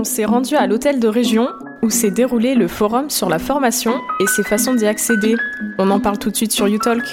[0.00, 1.50] on s'est rendu à l'hôtel de région
[1.82, 5.36] où s'est déroulé le forum sur la formation et ses façons d'y accéder.
[5.78, 7.04] On en parle tout de suite sur YouTalk.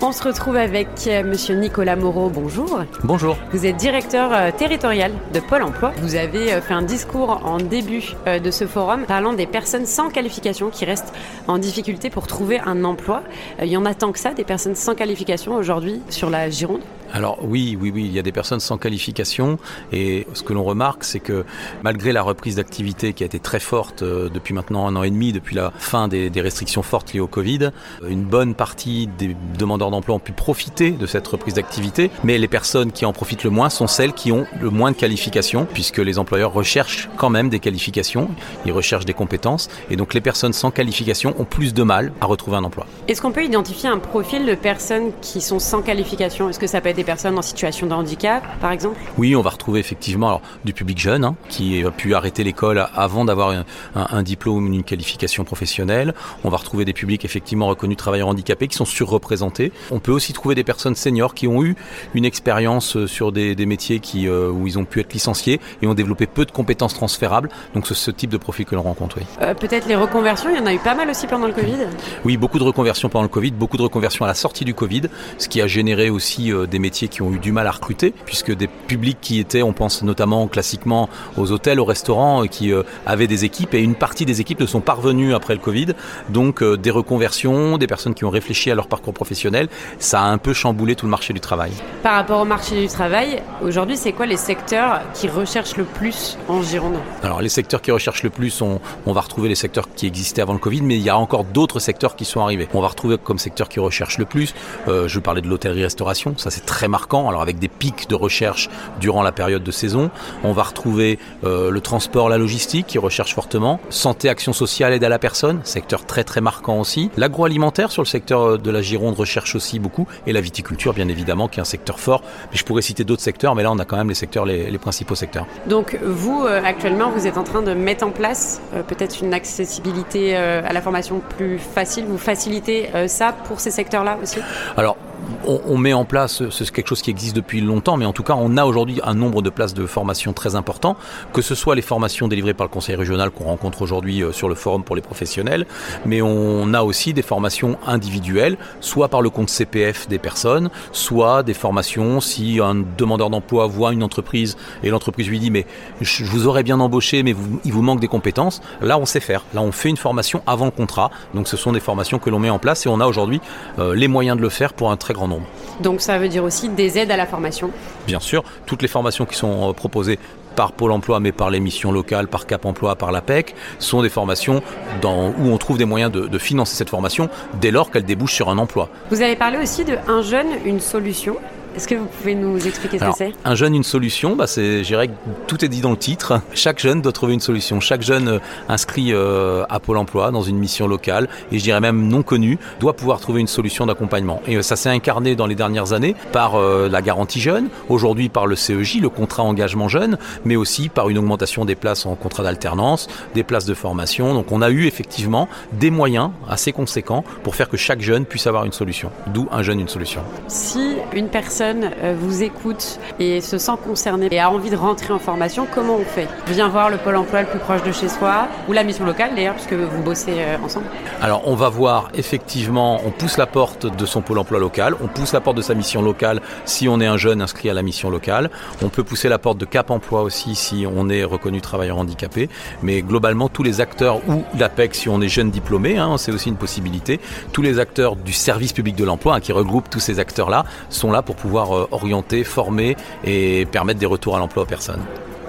[0.00, 2.30] On se retrouve avec euh, Monsieur Nicolas Moreau.
[2.30, 2.80] Bonjour.
[3.04, 3.36] Bonjour.
[3.52, 5.92] Vous êtes directeur euh, territorial de Pôle Emploi.
[6.00, 10.08] Vous avez euh, fait un discours en début de ce forum parlant des personnes sans
[10.08, 11.12] qualification qui restent
[11.46, 13.22] en difficulté pour trouver un emploi.
[13.60, 16.80] Il y en a tant que ça, des personnes sans qualification aujourd'hui sur la Gironde
[17.12, 19.58] alors oui, oui, oui, il y a des personnes sans qualification
[19.92, 21.44] et ce que l'on remarque, c'est que
[21.82, 25.10] malgré la reprise d'activité qui a été très forte euh, depuis maintenant un an et
[25.10, 27.70] demi, depuis la fin des, restrictions fortes liées au Covid,
[28.08, 32.48] une bonne partie des demandeurs d'emploi ont pu profiter de cette reprise d'activité, mais les
[32.48, 35.98] personnes qui en profitent le moins sont celles qui ont le moins de qualifications, puisque
[35.98, 38.30] les employeurs recherchent quand même des qualifications,
[38.64, 42.26] ils recherchent des compétences, et donc les personnes sans qualification ont plus de mal à
[42.26, 42.86] retrouver un emploi.
[43.06, 46.48] Est-ce qu'on peut identifier un profil de personnes qui sont sans qualification?
[46.48, 49.00] Est-ce que ça peut être des personnes en situation de handicap, par exemple?
[49.16, 52.86] Oui, on va retrouver effectivement alors, du public jeune hein, qui a pu arrêter l'école
[52.94, 56.12] avant d'avoir un, diplôme ou une qualification professionnelle.
[56.44, 59.72] On va retrouver des publics effectivement reconnus travailleurs handicapés qui sont surreprésentés.
[59.90, 61.74] On peut aussi trouver des personnes seniors qui ont eu
[62.14, 65.86] une expérience euh, sur des, métiers qui, euh, où ils ont pu être licenciés et
[65.86, 67.48] ont développé peu de compétences transférables.
[67.74, 69.16] Donc c'est ce type de profil que l'on rencontre.
[69.18, 69.24] Oui.
[69.40, 71.86] Euh, peut-être les reconversions, il y en a eu pas mal aussi pendant le Covid?
[72.26, 75.02] Oui, beaucoup de reconversions pendant le Covid, beaucoup de reconversions à la sortie du Covid,
[75.38, 78.54] ce qui a généré aussi des métiers qui ont eu du mal à recruter, puisque
[78.54, 82.82] des publics qui étaient, on pense notamment classiquement aux hôtels, aux restaurants, euh, qui euh,
[83.06, 85.94] avaient des équipes, et une partie des équipes ne sont pas revenues après le Covid.
[86.28, 90.24] Donc euh, des reconversions, des personnes qui ont réfléchi à leur parcours professionnel, ça a
[90.24, 91.72] un peu chamboulé tout le marché du travail.
[92.02, 96.38] Par rapport au marché du travail, aujourd'hui, c'est quoi les secteurs qui recherchent le plus
[96.48, 99.88] en Gironde Alors les secteurs qui recherchent le plus, on, on va retrouver les secteurs
[99.94, 102.68] qui existaient avant le Covid, mais il y a encore d'autres secteurs qui sont arrivés.
[102.74, 104.54] On va retrouver comme secteur qui recherche le plus,
[104.88, 108.68] euh, je parlais de l'hôtellerie-restauration, ça c'est très marquant, alors avec des pics de recherche
[109.00, 110.10] durant la période de saison.
[110.44, 113.80] On va retrouver euh, le transport, la logistique qui recherche fortement.
[113.90, 117.10] Santé, action sociale, aide à la personne, secteur très très marquant aussi.
[117.16, 120.06] L'agroalimentaire sur le secteur euh, de la Gironde recherche aussi beaucoup.
[120.26, 122.22] Et la viticulture, bien évidemment, qui est un secteur fort.
[122.50, 124.78] Mais je pourrais citer d'autres secteurs, mais là on a quand même les secteurs, les,
[124.80, 125.46] principaux secteurs.
[125.66, 130.34] Donc vous, euh, actuellement, vous êtes en train de mettre en place peut-être une accessibilité
[130.36, 132.06] à la formation plus facile.
[132.06, 134.38] Vous facilitez ça pour ces secteurs-là aussi?
[134.76, 134.96] Alors,
[135.46, 138.34] on, met en place, c'est quelque chose qui existe depuis longtemps, mais en tout cas,
[138.36, 140.96] on a aujourd'hui un nombre de places de formation très important,
[141.32, 144.48] que ce soit les formations délivrées par le Conseil régional qu'on rencontre aujourd'hui euh, sur
[144.48, 145.66] le forum pour les professionnels,
[146.04, 151.42] mais on a aussi des formations individuelles, soit par le compte CPF des personnes, soit
[151.42, 155.66] des formations si un demandeur d'emploi voit une entreprise et l'entreprise lui dit mais
[156.00, 158.60] je vous aurais bien embauché, mais il vous manque des compétences.
[158.80, 159.44] Là, on sait faire.
[159.54, 161.10] Là, on fait une formation avant le contrat.
[161.34, 163.40] Donc, ce sont des formations que l'on met en place et on a aujourd'hui
[163.78, 165.46] euh, les moyens de le faire pour un très grand nombre.
[165.80, 167.70] Donc ça veut dire aussi des aides à la formation
[168.06, 170.18] Bien sûr, toutes les formations qui sont euh, proposées
[170.56, 174.08] par Pôle emploi, mais par les missions locales, par Cap emploi, par l'APEC, sont des
[174.08, 174.62] formations
[175.00, 177.28] dans, où on trouve des moyens de, de financer cette formation
[177.60, 178.88] dès lors qu'elle débouche sur un emploi.
[179.10, 181.36] Vous avez parlé aussi de Un jeune, une solution.
[181.76, 183.32] Est-ce que vous pouvez nous expliquer ce que c'est?
[183.44, 185.06] Un jeune, une solution, bah c'est, que
[185.46, 186.40] tout est dit dans le titre.
[186.52, 187.78] Chaque jeune doit trouver une solution.
[187.80, 188.38] Chaque jeune euh,
[188.68, 192.58] inscrit euh, à Pôle emploi dans une mission locale, et je dirais même non connue,
[192.80, 194.42] doit pouvoir trouver une solution d'accompagnement.
[194.46, 198.46] Et euh, ça s'est incarné dans les dernières années par la garantie jeune, aujourd'hui par
[198.46, 202.42] le CEJ, le contrat engagement jeune, mais aussi par une augmentation des places en contrat
[202.42, 204.34] d'alternance, des places de formation.
[204.34, 208.46] Donc on a eu effectivement des moyens assez conséquents pour faire que chaque jeune puisse
[208.46, 209.10] avoir une solution.
[209.28, 210.22] D'où un jeune, une solution.
[210.48, 215.12] Si une personne euh, vous écoute et se sent concerné et a envie de rentrer
[215.12, 216.28] en formation, comment on fait?
[216.46, 219.34] Vient voir le pôle emploi le plus proche de chez soi ou la mission locale
[219.34, 220.86] d'ailleurs, puisque vous bossez euh, ensemble.
[221.20, 225.08] Alors on va voir effectivement, on pousse la porte de son pôle emploi local, on
[225.08, 227.82] pousse la porte de sa mission locale si on est un jeune inscrit à la
[227.82, 228.50] mission locale,
[228.82, 232.48] on peut pousser la porte de Cap Emploi aussi si on est reconnu travailleur handicapé,
[232.82, 236.48] mais globalement tous les acteurs ou l'APEC si on est jeune diplômé, hein, c'est aussi
[236.48, 237.20] une possibilité,
[237.52, 241.10] tous les acteurs du service public de l'emploi hein, qui regroupent tous ces acteurs-là sont
[241.10, 245.02] là pour pouvoir pouvoir euh, orienter, former et permettre des retours à l'emploi aux personnes.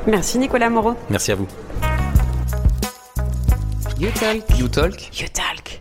[0.07, 0.95] Merci Nicolas Moreau.
[1.11, 1.47] Merci à vous.
[3.99, 4.41] You Talk.
[4.57, 5.19] You Talk.
[5.21, 5.71] You Talk.